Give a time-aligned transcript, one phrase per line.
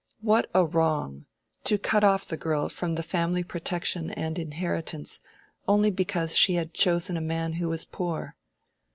[0.21, 1.27] What a wrong,
[1.65, 5.21] to cut off the girl from the family protection and inheritance
[5.67, 8.35] only because she had chosen a man who was poor!